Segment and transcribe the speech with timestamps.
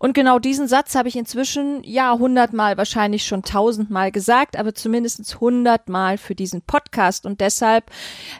[0.00, 5.40] Und genau diesen Satz habe ich inzwischen ja hundertmal, wahrscheinlich schon tausendmal gesagt, aber zumindest
[5.40, 7.26] hundertmal für diesen Podcast.
[7.26, 7.90] Und deshalb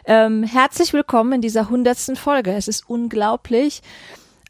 [0.05, 2.53] ähm, herzlich willkommen in dieser hundertsten Folge.
[2.53, 3.81] Es ist unglaublich,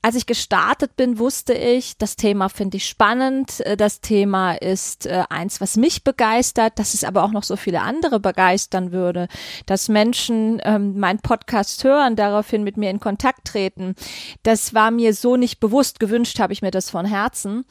[0.08, 3.60] als ich gestartet bin, wusste ich, das Thema finde ich spannend.
[3.66, 7.58] Äh, das Thema ist äh, eins, was mich begeistert, dass es aber auch noch so
[7.58, 9.28] viele andere begeistern würde,
[9.66, 13.96] dass Menschen ähm, meinen Podcast hören, daraufhin mit mir in Kontakt treten.
[14.44, 16.00] Das war mir so nicht bewusst.
[16.00, 17.66] Gewünscht habe ich mir das von Herzen.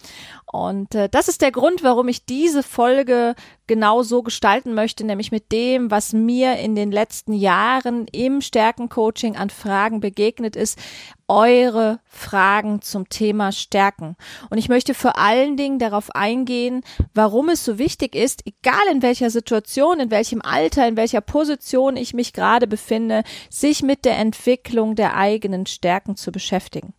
[0.45, 3.35] Und äh, das ist der Grund, warum ich diese Folge
[3.67, 9.37] genau so gestalten möchte, nämlich mit dem, was mir in den letzten Jahren im Stärkencoaching
[9.37, 10.79] an Fragen begegnet ist,
[11.29, 14.17] eure Fragen zum Thema Stärken.
[14.51, 16.83] Und ich möchte vor allen Dingen darauf eingehen,
[17.15, 21.97] warum es so wichtig ist, egal in welcher Situation, in welchem Alter, in welcher Position
[21.97, 26.95] ich mich gerade befinde, sich mit der Entwicklung der eigenen Stärken zu beschäftigen.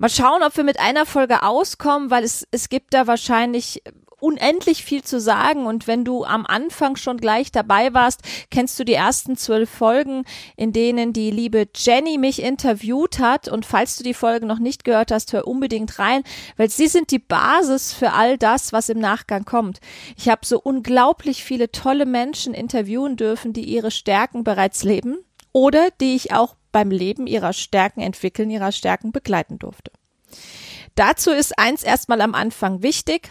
[0.00, 3.82] Mal schauen, ob wir mit einer Folge auskommen, weil es, es gibt da wahrscheinlich
[4.20, 8.84] unendlich viel zu sagen und wenn du am Anfang schon gleich dabei warst, kennst du
[8.84, 10.24] die ersten zwölf Folgen,
[10.56, 14.84] in denen die liebe Jenny mich interviewt hat und falls du die Folge noch nicht
[14.84, 16.22] gehört hast, hör unbedingt rein,
[16.56, 19.80] weil sie sind die Basis für all das, was im Nachgang kommt.
[20.16, 25.18] Ich habe so unglaublich viele tolle Menschen interviewen dürfen, die ihre Stärken bereits leben
[25.52, 29.90] oder die ich auch beim Leben ihrer Stärken entwickeln, ihrer Stärken begleiten durfte.
[30.94, 33.30] Dazu ist eins erstmal am Anfang wichtig.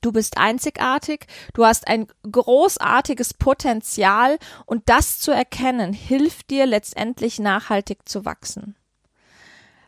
[0.00, 7.38] Du bist einzigartig, du hast ein großartiges Potenzial und das zu erkennen hilft dir letztendlich
[7.38, 8.76] nachhaltig zu wachsen.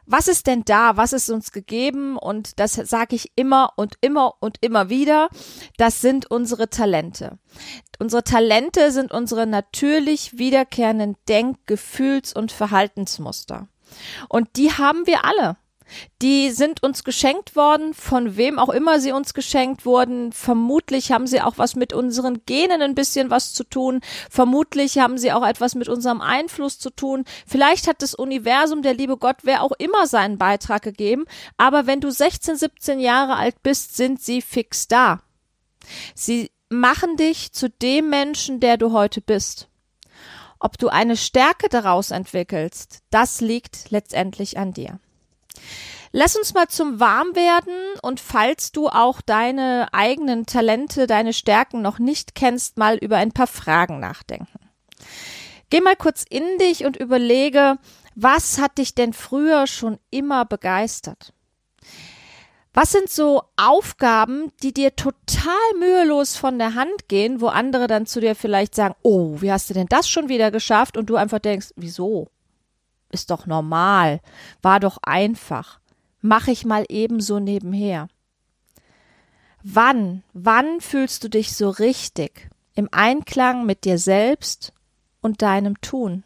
[0.06, 0.96] Was ist denn da?
[0.96, 2.18] Was ist uns gegeben?
[2.18, 5.28] Und das sage ich immer und immer und immer wieder.
[5.78, 7.38] Das sind unsere Talente.
[7.98, 13.68] Unsere Talente sind unsere natürlich wiederkehrenden Denk-, Gefühls- und Verhaltensmuster.
[14.28, 15.56] Und die haben wir alle.
[16.22, 20.32] Die sind uns geschenkt worden, von wem auch immer sie uns geschenkt wurden.
[20.32, 24.00] Vermutlich haben sie auch was mit unseren Genen ein bisschen was zu tun.
[24.30, 27.24] Vermutlich haben sie auch etwas mit unserem Einfluss zu tun.
[27.46, 31.24] Vielleicht hat das Universum, der liebe Gott, wer auch immer seinen Beitrag gegeben.
[31.56, 35.20] Aber wenn du 16, 17 Jahre alt bist, sind sie fix da.
[36.14, 39.68] Sie machen dich zu dem Menschen, der du heute bist.
[40.58, 44.98] Ob du eine Stärke daraus entwickelst, das liegt letztendlich an dir.
[46.12, 51.98] Lass uns mal zum Warmwerden und falls du auch deine eigenen Talente, deine Stärken noch
[51.98, 54.60] nicht kennst, mal über ein paar Fragen nachdenken.
[55.70, 57.78] Geh mal kurz in dich und überlege,
[58.14, 61.32] was hat dich denn früher schon immer begeistert?
[62.72, 68.04] Was sind so Aufgaben, die dir total mühelos von der Hand gehen, wo andere dann
[68.06, 70.96] zu dir vielleicht sagen, oh, wie hast du denn das schon wieder geschafft?
[70.96, 72.28] Und du einfach denkst, wieso?
[73.14, 74.20] Ist doch normal,
[74.60, 75.78] war doch einfach,
[76.20, 78.08] mach ich mal ebenso nebenher.
[79.62, 84.72] Wann, wann fühlst du dich so richtig im Einklang mit dir selbst
[85.20, 86.24] und deinem Tun?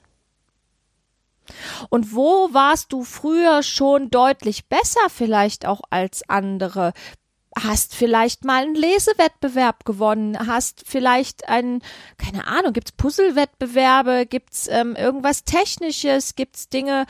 [1.90, 6.94] Und wo warst du früher schon deutlich besser vielleicht auch als andere?
[7.64, 11.82] Hast vielleicht mal einen Lesewettbewerb gewonnen, hast vielleicht einen,
[12.16, 17.06] keine Ahnung, gibt's Puzzlewettbewerbe, gibt's ähm, irgendwas Technisches, gibt's Dinge.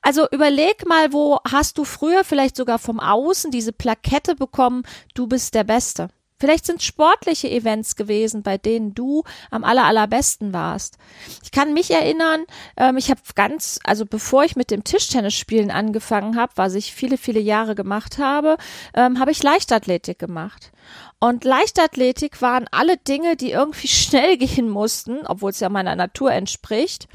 [0.00, 4.82] Also überleg mal, wo hast du früher vielleicht sogar vom Außen diese Plakette bekommen,
[5.14, 6.08] du bist der Beste.
[6.42, 9.22] Vielleicht sind sportliche Events gewesen, bei denen du
[9.52, 10.98] am aller, allerbesten warst.
[11.44, 12.46] Ich kann mich erinnern,
[12.76, 17.16] ähm, ich habe ganz, also bevor ich mit dem Tischtennisspielen angefangen habe, was ich viele,
[17.16, 18.56] viele Jahre gemacht habe,
[18.92, 20.72] ähm, habe ich Leichtathletik gemacht.
[21.20, 26.32] Und Leichtathletik waren alle Dinge, die irgendwie schnell gehen mussten, obwohl es ja meiner Natur
[26.32, 27.06] entspricht,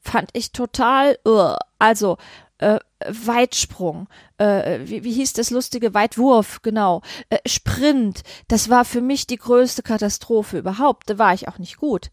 [0.00, 1.54] fand ich total, uh.
[1.78, 2.16] also
[2.58, 4.08] äh, Weitsprung,
[4.38, 9.36] äh, wie, wie hieß das lustige Weitwurf, genau, äh, Sprint, das war für mich die
[9.36, 12.10] größte Katastrophe überhaupt, da war ich auch nicht gut.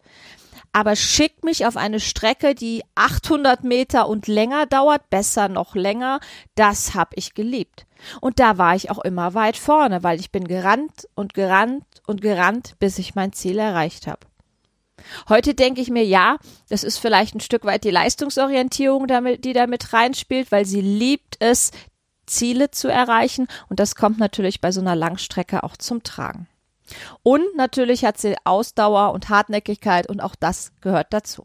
[0.75, 6.19] Aber schickt mich auf eine Strecke, die 800 Meter und länger dauert, besser noch länger,
[6.55, 7.85] das hab ich geliebt.
[8.21, 12.21] Und da war ich auch immer weit vorne, weil ich bin gerannt und gerannt und
[12.21, 14.21] gerannt, bis ich mein Ziel erreicht habe.
[15.29, 16.37] Heute denke ich mir, ja,
[16.69, 21.37] das ist vielleicht ein Stück weit die Leistungsorientierung, damit, die damit reinspielt, weil sie liebt
[21.39, 21.71] es,
[22.25, 23.47] Ziele zu erreichen.
[23.69, 26.47] Und das kommt natürlich bei so einer Langstrecke auch zum Tragen.
[27.21, 31.43] Und natürlich hat sie Ausdauer und Hartnäckigkeit und auch das gehört dazu.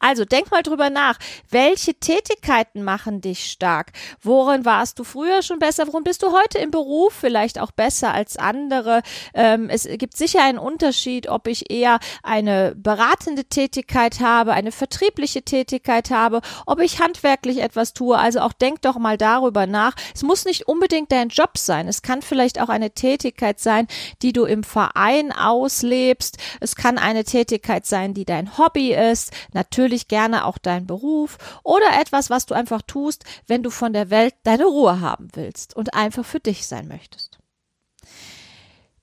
[0.00, 1.18] Also denk mal drüber nach.
[1.50, 3.92] Welche Tätigkeiten machen dich stark?
[4.22, 5.86] Worin warst du früher schon besser?
[5.86, 9.02] Worin bist du heute im Beruf vielleicht auch besser als andere?
[9.34, 15.42] Ähm, es gibt sicher einen Unterschied, ob ich eher eine beratende Tätigkeit habe, eine vertriebliche
[15.42, 18.18] Tätigkeit habe, ob ich handwerklich etwas tue.
[18.18, 19.94] Also auch denk doch mal darüber nach.
[20.14, 21.88] Es muss nicht unbedingt dein Job sein.
[21.88, 23.86] Es kann vielleicht auch eine Tätigkeit sein,
[24.22, 26.38] die du im Verein auslebst.
[26.60, 29.65] Es kann eine Tätigkeit sein, die dein Hobby ist natürlich
[30.08, 34.34] gerne auch dein Beruf oder etwas, was du einfach tust, wenn du von der Welt
[34.44, 37.38] deine Ruhe haben willst und einfach für dich sein möchtest.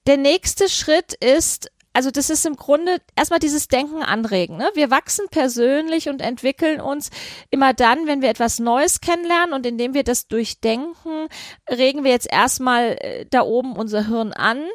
[0.05, 4.57] Der nächste Schritt ist, also das ist im Grunde erstmal dieses Denken anregen.
[4.57, 4.69] Ne?
[4.73, 7.09] Wir wachsen persönlich und entwickeln uns
[7.51, 11.29] immer dann, wenn wir etwas Neues kennenlernen und indem wir das durchdenken,
[11.69, 14.65] regen wir jetzt erstmal äh, da oben unser Hirn an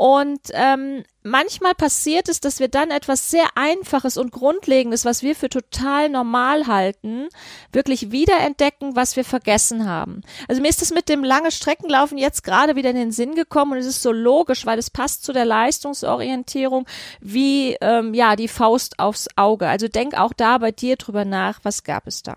[0.00, 5.36] und ähm, manchmal passiert es, dass wir dann etwas sehr Einfaches und Grundlegendes, was wir
[5.36, 7.28] für total normal halten,
[7.70, 10.22] wirklich wiederentdecken, was wir vergessen haben.
[10.48, 13.72] Also mir ist das mit dem lange Streckenlaufen jetzt gerade wieder in den Sinn gekommen
[13.72, 16.86] und es ist so logisch, weil es passt zu der Leistungsorientierung
[17.20, 19.68] wie ähm, ja die Faust aufs Auge.
[19.68, 22.36] Also denk auch da bei dir drüber nach, was gab es da.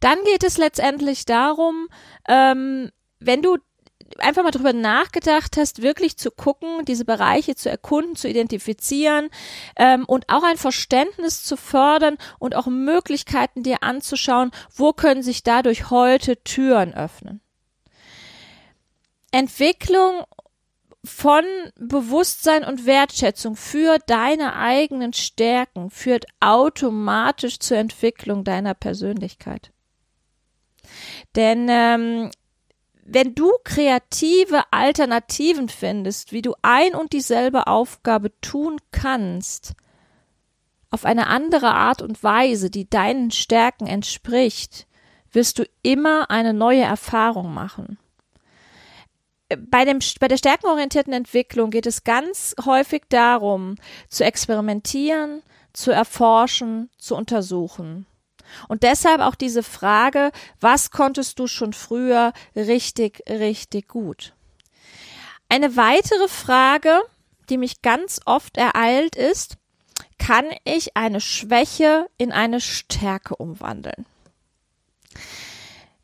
[0.00, 1.88] Dann geht es letztendlich darum,
[2.26, 2.90] ähm,
[3.20, 3.58] wenn du
[4.18, 9.30] einfach mal drüber nachgedacht hast, wirklich zu gucken, diese Bereiche zu erkunden, zu identifizieren
[9.76, 15.42] ähm, und auch ein Verständnis zu fördern und auch Möglichkeiten dir anzuschauen, wo können sich
[15.42, 17.40] dadurch heute Türen öffnen.
[19.30, 20.24] Entwicklung
[21.04, 21.44] von
[21.76, 29.72] Bewusstsein und Wertschätzung für deine eigenen Stärken führt automatisch zur Entwicklung deiner Persönlichkeit.
[31.34, 32.30] Denn ähm,
[33.04, 39.74] wenn du kreative Alternativen findest, wie du ein und dieselbe Aufgabe tun kannst,
[40.90, 44.86] auf eine andere Art und Weise, die deinen Stärken entspricht,
[45.32, 47.98] wirst du immer eine neue Erfahrung machen.
[49.58, 53.76] Bei, dem, bei der stärkenorientierten Entwicklung geht es ganz häufig darum,
[54.08, 58.06] zu experimentieren, zu erforschen, zu untersuchen.
[58.68, 64.34] Und deshalb auch diese Frage, was konntest du schon früher richtig, richtig gut?
[65.48, 67.00] Eine weitere Frage,
[67.48, 69.56] die mich ganz oft ereilt ist,
[70.18, 74.06] kann ich eine Schwäche in eine Stärke umwandeln?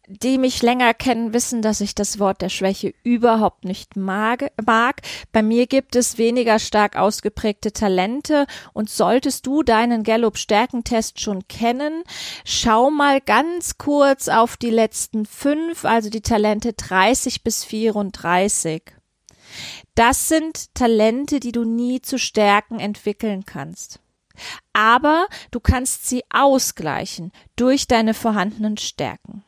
[0.09, 4.51] Die mich länger kennen, wissen, dass ich das Wort der Schwäche überhaupt nicht mag.
[5.33, 11.47] Bei mir gibt es weniger stark ausgeprägte Talente und solltest du deinen Gallup Stärkentest schon
[11.47, 12.05] kennen,
[12.45, 18.83] schau mal ganz kurz auf die letzten fünf, also die Talente 30 bis 34.
[19.95, 24.01] Das sind Talente, die du nie zu Stärken entwickeln kannst.
[24.73, 29.43] Aber du kannst sie ausgleichen durch deine vorhandenen Stärken.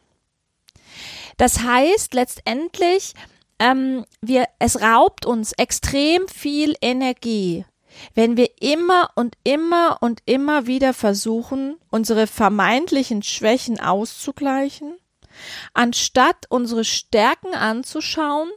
[1.40, 3.14] Das heißt letztendlich,
[3.58, 7.64] ähm, wir, es raubt uns extrem viel Energie,
[8.14, 14.98] wenn wir immer und immer und immer wieder versuchen, unsere vermeintlichen Schwächen auszugleichen,
[15.72, 18.50] anstatt unsere Stärken anzuschauen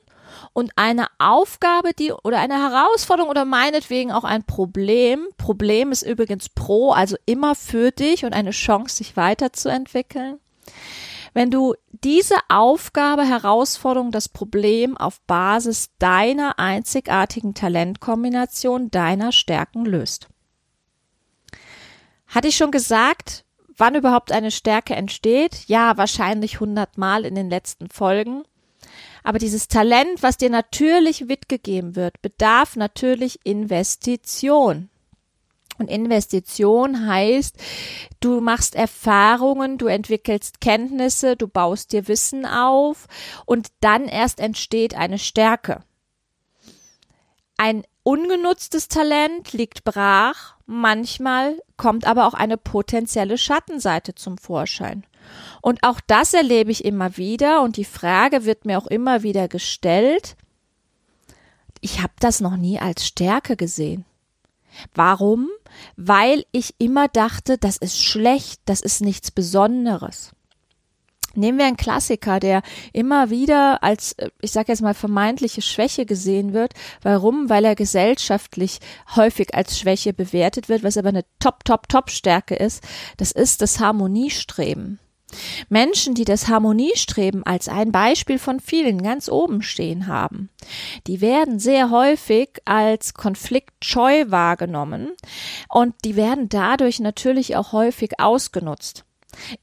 [0.52, 5.30] und eine Aufgabe, die oder eine Herausforderung oder meinetwegen auch ein Problem.
[5.38, 10.42] Problem ist übrigens pro, also immer für dich und eine Chance, sich weiterzuentwickeln.
[11.34, 20.28] Wenn du diese Aufgabe, Herausforderung, das Problem auf Basis deiner einzigartigen Talentkombination, deiner Stärken löst.
[22.28, 23.46] Hatte ich schon gesagt,
[23.78, 25.66] wann überhaupt eine Stärke entsteht?
[25.68, 28.44] Ja, wahrscheinlich hundertmal in den letzten Folgen.
[29.24, 34.90] Aber dieses Talent, was dir natürlich mitgegeben wird, bedarf natürlich Investition.
[35.80, 37.58] Und Investition heißt,
[38.20, 43.08] du machst Erfahrungen, du entwickelst Kenntnisse, du baust dir Wissen auf
[43.46, 45.84] und dann erst entsteht eine Stärke.
[47.58, 55.06] Ein ungenutztes Talent liegt brach, manchmal kommt aber auch eine potenzielle Schattenseite zum Vorschein.
[55.62, 59.48] Und auch das erlebe ich immer wieder und die Frage wird mir auch immer wieder
[59.48, 60.36] gestellt.
[61.80, 64.06] Ich habe das noch nie als Stärke gesehen.
[64.94, 65.50] Warum?
[65.96, 70.32] Weil ich immer dachte, das ist schlecht, das ist nichts Besonderes.
[71.36, 72.62] Nehmen wir einen Klassiker, der
[72.92, 76.74] immer wieder als, ich sage jetzt mal, vermeintliche Schwäche gesehen wird.
[77.02, 77.50] Warum?
[77.50, 78.80] Weil er gesellschaftlich
[79.16, 82.84] häufig als Schwäche bewertet wird, was aber eine Top, Top, Top-Stärke ist.
[83.18, 85.00] Das ist das Harmoniestreben.
[85.70, 90.50] Menschen, die das Harmoniestreben als ein Beispiel von vielen ganz oben stehen haben,
[91.08, 95.12] die werden sehr häufig als konfliktscheu wahrgenommen
[95.70, 99.06] und die werden dadurch natürlich auch häufig ausgenutzt.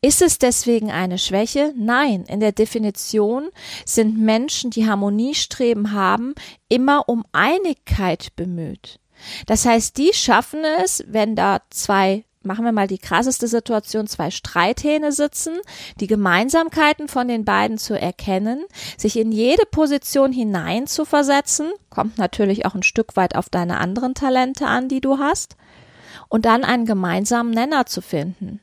[0.01, 1.73] Ist es deswegen eine Schwäche?
[1.77, 3.51] Nein, in der Definition
[3.85, 6.35] sind Menschen, die Harmoniestreben haben,
[6.69, 8.99] immer um Einigkeit bemüht.
[9.47, 14.31] Das heißt, die schaffen es, wenn da zwei machen wir mal die krasseste Situation, zwei
[14.31, 15.59] Streithähne sitzen,
[16.01, 18.65] die Gemeinsamkeiten von den beiden zu erkennen,
[18.97, 23.79] sich in jede Position hinein zu versetzen, kommt natürlich auch ein Stück weit auf deine
[23.79, 25.57] anderen Talente an, die du hast,
[26.29, 28.61] und dann einen gemeinsamen Nenner zu finden.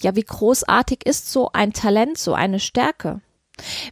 [0.00, 3.20] Ja, wie großartig ist so ein Talent, so eine Stärke?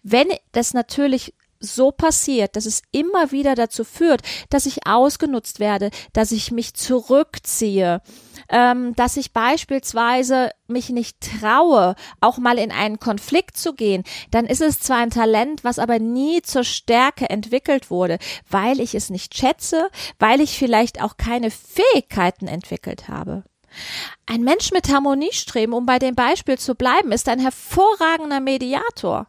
[0.03, 5.91] Wenn das natürlich so passiert, dass es immer wieder dazu führt, dass ich ausgenutzt werde,
[6.13, 8.01] dass ich mich zurückziehe,
[8.49, 14.47] ähm, dass ich beispielsweise mich nicht traue, auch mal in einen Konflikt zu gehen, dann
[14.47, 19.11] ist es zwar ein Talent, was aber nie zur Stärke entwickelt wurde, weil ich es
[19.11, 23.45] nicht schätze, weil ich vielleicht auch keine Fähigkeiten entwickelt habe.
[24.27, 29.29] Ein Mensch mit Harmoniestreben, um bei dem Beispiel zu bleiben, ist ein hervorragender Mediator.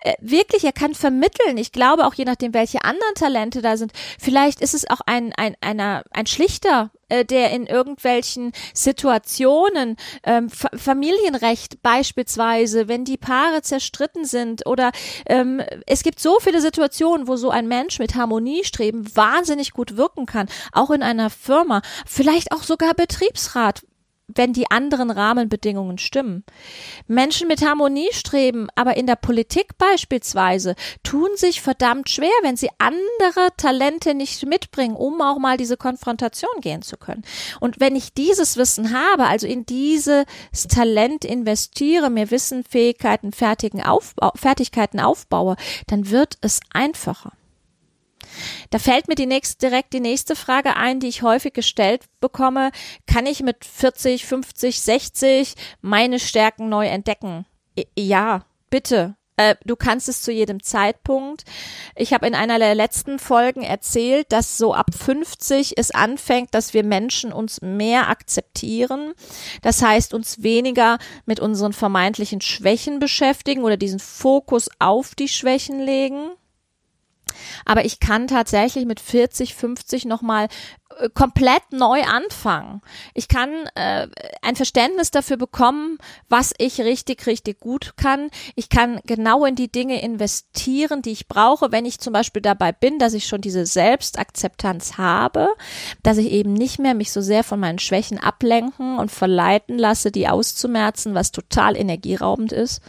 [0.00, 1.56] Äh, wirklich, er kann vermitteln.
[1.56, 3.92] Ich glaube auch je nachdem, welche anderen Talente da sind.
[4.18, 10.48] Vielleicht ist es auch ein, ein, einer, ein Schlichter, äh, der in irgendwelchen Situationen, ähm,
[10.48, 14.92] Familienrecht beispielsweise, wenn die Paare zerstritten sind oder
[15.26, 20.26] ähm, es gibt so viele Situationen, wo so ein Mensch mit Harmoniestreben wahnsinnig gut wirken
[20.26, 23.82] kann, auch in einer Firma, vielleicht auch sogar Betriebsrat,
[24.34, 26.44] wenn die anderen Rahmenbedingungen stimmen.
[27.06, 33.48] Menschen mit Harmoniestreben, aber in der Politik beispielsweise, tun sich verdammt schwer, wenn sie andere
[33.56, 37.22] Talente nicht mitbringen, um auch mal diese Konfrontation gehen zu können.
[37.60, 40.24] Und wenn ich dieses Wissen habe, also in dieses
[40.68, 47.32] Talent investiere, mir Wissen, Fähigkeiten, Fertigen Aufbau, Fertigkeiten aufbaue, dann wird es einfacher.
[48.70, 52.70] Da fällt mir die nächste, direkt die nächste Frage ein, die ich häufig gestellt bekomme.
[53.06, 57.46] Kann ich mit 40, 50, 60 meine Stärken neu entdecken?
[57.96, 59.16] Ja, bitte.
[59.36, 61.44] Äh, du kannst es zu jedem Zeitpunkt.
[61.96, 66.74] Ich habe in einer der letzten Folgen erzählt, dass so ab 50 es anfängt, dass
[66.74, 69.14] wir Menschen uns mehr akzeptieren.
[69.62, 75.80] Das heißt, uns weniger mit unseren vermeintlichen Schwächen beschäftigen oder diesen Fokus auf die Schwächen
[75.80, 76.32] legen.
[77.64, 80.48] Aber ich kann tatsächlich mit 40, 50 nochmal
[81.14, 82.80] komplett neu anfangen.
[83.14, 84.08] Ich kann äh,
[84.42, 88.30] ein Verständnis dafür bekommen, was ich richtig, richtig gut kann.
[88.54, 92.72] Ich kann genau in die Dinge investieren, die ich brauche, wenn ich zum Beispiel dabei
[92.72, 95.48] bin, dass ich schon diese Selbstakzeptanz habe,
[96.02, 100.10] dass ich eben nicht mehr mich so sehr von meinen Schwächen ablenken und verleiten lasse,
[100.10, 102.80] die auszumerzen, was total energieraubend ist.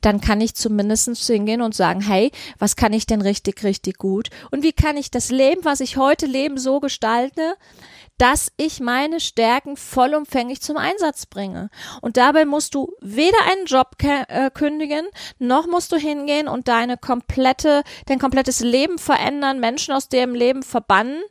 [0.00, 4.30] Dann kann ich zumindest hingehen und sagen, hey, was kann ich denn richtig, richtig gut?
[4.50, 7.56] Und wie kann ich das Leben, was ich heute lebe, so gestalten, eigne,
[8.16, 11.68] dass ich meine Stärken vollumfänglich zum Einsatz bringe.
[12.00, 15.06] Und dabei musst du weder einen Job äh, kündigen,
[15.40, 20.62] noch musst du hingehen und deine komplette, dein komplettes Leben verändern, Menschen aus dem Leben
[20.62, 21.22] verbannen,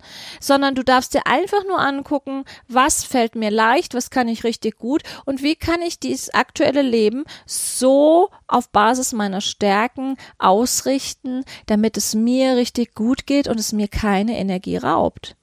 [0.42, 4.78] sondern du darfst dir einfach nur angucken, was fällt mir leicht, was kann ich richtig
[4.78, 11.96] gut und wie kann ich dieses aktuelle Leben so auf Basis meiner Stärken ausrichten, damit
[11.96, 15.38] es mir richtig gut geht und es mir keine Energie raubt.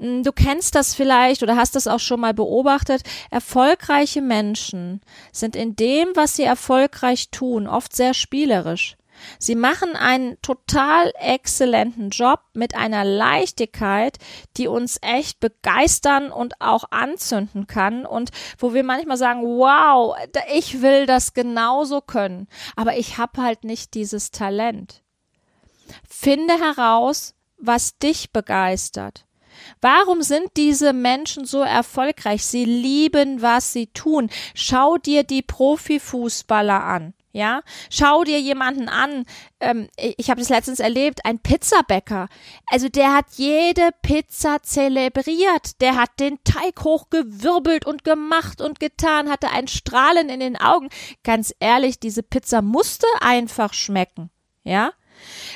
[0.00, 3.02] Hm, du kennst das vielleicht oder hast das auch schon mal beobachtet.
[3.30, 8.96] Erfolgreiche Menschen sind in dem, was sie erfolgreich tun, oft sehr spielerisch.
[9.38, 14.16] Sie machen einen total exzellenten Job mit einer Leichtigkeit,
[14.56, 20.16] die uns echt begeistern und auch anzünden kann und wo wir manchmal sagen, wow,
[20.54, 25.02] ich will das genauso können, aber ich habe halt nicht dieses Talent.
[26.08, 29.26] Finde heraus, was dich begeistert.
[29.80, 32.44] Warum sind diese Menschen so erfolgreich?
[32.44, 34.30] Sie lieben, was sie tun.
[34.54, 37.14] Schau dir die Profifußballer an.
[37.32, 39.24] Ja, schau dir jemanden an.
[39.60, 42.28] Ähm, ich habe das letztens erlebt, ein Pizzabäcker.
[42.66, 45.80] Also der hat jede Pizza zelebriert.
[45.80, 50.88] Der hat den Teig hochgewirbelt und gemacht und getan, hatte ein Strahlen in den Augen.
[51.22, 54.30] Ganz ehrlich, diese Pizza musste einfach schmecken.
[54.64, 54.92] Ja,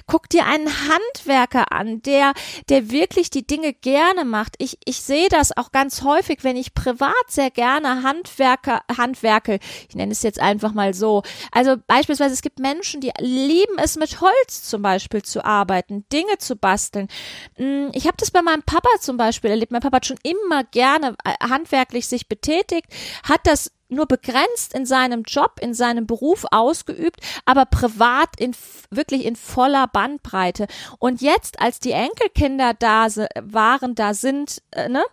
[0.06, 2.32] Guck dir einen Handwerker an, der,
[2.68, 4.54] der wirklich die Dinge gerne macht.
[4.58, 9.58] Ich, ich sehe das auch ganz häufig, wenn ich privat sehr gerne Handwerker, handwerke.
[9.88, 11.22] Ich nenne es jetzt einfach mal so.
[11.52, 16.38] Also beispielsweise, es gibt Menschen, die lieben es mit Holz zum Beispiel zu arbeiten, Dinge
[16.38, 17.08] zu basteln.
[17.56, 19.72] Hm, ich habe das bei meinem Papa zum Beispiel erlebt.
[19.72, 22.86] Mein Papa hat schon immer gerne äh, handwerklich sich betätigt,
[23.22, 28.54] hat das nur begrenzt in seinem Job, in seinem Beruf ausgeübt, aber privat in
[28.90, 30.66] wirklich in voller Bandbreite.
[30.98, 33.06] Und jetzt, als die Enkelkinder da
[33.40, 35.04] waren, da sind, äh, ne,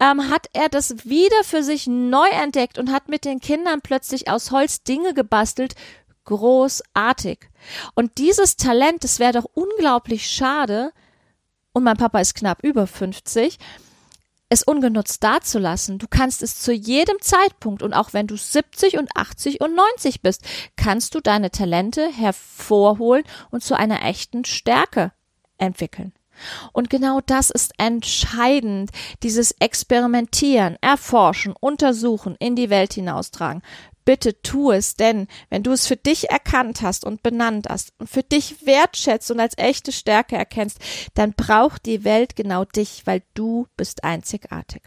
[0.00, 4.30] ähm, hat er das wieder für sich neu entdeckt und hat mit den Kindern plötzlich
[4.30, 5.74] aus Holz Dinge gebastelt.
[6.24, 7.48] Großartig.
[7.94, 10.92] Und dieses Talent, das wäre doch unglaublich schade.
[11.72, 13.58] Und mein Papa ist knapp über 50
[14.50, 15.98] es ungenutzt dazulassen.
[15.98, 20.20] Du kannst es zu jedem Zeitpunkt und auch wenn du 70 und 80 und 90
[20.20, 20.42] bist,
[20.76, 25.12] kannst du deine Talente hervorholen und zu einer echten Stärke
[25.56, 26.12] entwickeln.
[26.72, 28.90] Und genau das ist entscheidend,
[29.22, 33.62] dieses Experimentieren, Erforschen, Untersuchen, in die Welt hinaustragen.
[34.04, 38.08] Bitte tu es, denn wenn du es für dich erkannt hast und benannt hast und
[38.08, 40.78] für dich wertschätzt und als echte Stärke erkennst,
[41.14, 44.82] dann braucht die Welt genau dich, weil du bist einzigartig.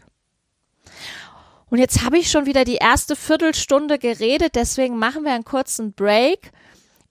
[1.70, 5.94] Und jetzt habe ich schon wieder die erste Viertelstunde geredet, deswegen machen wir einen kurzen
[5.94, 6.52] Break.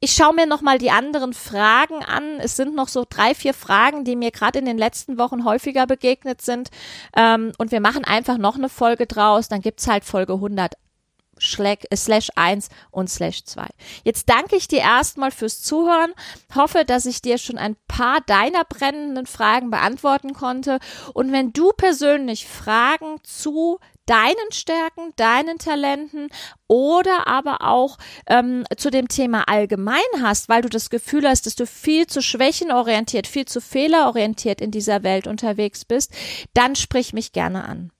[0.05, 2.41] Ich schaue mir nochmal die anderen Fragen an.
[2.41, 5.87] Es sind noch so drei, vier Fragen, die mir gerade in den letzten Wochen häufiger
[5.87, 6.71] begegnet sind.
[7.17, 9.49] Ähm, und wir machen einfach noch eine Folge draus.
[9.49, 10.77] Dann gibt's halt Folge 100 äh,
[11.43, 13.67] slash 1 und slash 2.
[14.05, 16.13] Jetzt danke ich dir erstmal fürs Zuhören,
[16.55, 20.79] hoffe, dass ich dir schon ein paar deiner brennenden Fragen beantworten konnte
[21.15, 26.29] und wenn du persönlich Fragen zu deinen Stärken, deinen Talenten
[26.67, 31.55] oder aber auch ähm, zu dem Thema allgemein hast, weil du das Gefühl hast, dass
[31.55, 36.13] du viel zu schwächenorientiert, viel zu fehlerorientiert in dieser Welt unterwegs bist,
[36.55, 37.93] dann sprich mich gerne an.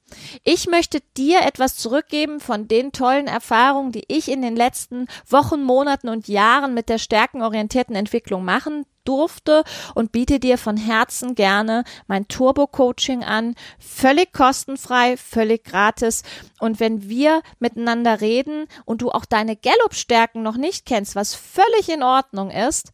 [0.45, 5.63] Ich möchte dir etwas zurückgeben von den tollen Erfahrungen, die ich in den letzten Wochen,
[5.63, 11.85] Monaten und Jahren mit der stärkenorientierten Entwicklung machen durfte und biete dir von Herzen gerne
[12.07, 13.55] mein Turbo-Coaching an.
[13.79, 16.23] Völlig kostenfrei, völlig gratis.
[16.61, 21.89] Und wenn wir miteinander reden und du auch deine Gallup-Stärken noch nicht kennst, was völlig
[21.89, 22.93] in Ordnung ist,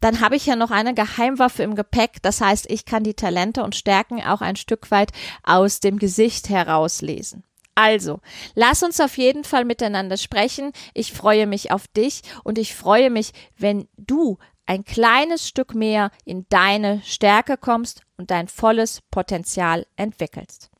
[0.00, 2.22] dann habe ich ja noch eine Geheimwaffe im Gepäck.
[2.22, 6.48] Das heißt, ich kann die Talente und Stärken auch ein Stück weit aus dem Gesicht
[6.48, 7.44] herauslesen.
[7.74, 8.20] Also,
[8.54, 10.72] lass uns auf jeden Fall miteinander sprechen.
[10.94, 16.10] Ich freue mich auf dich und ich freue mich, wenn du ein kleines Stück mehr
[16.24, 20.70] in deine Stärke kommst und dein volles Potenzial entwickelst.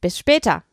[0.00, 0.64] Bis später.